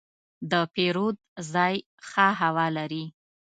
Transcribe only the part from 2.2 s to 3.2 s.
هوا لري.